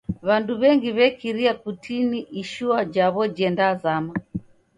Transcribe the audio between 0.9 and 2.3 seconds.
w'ekiria kutini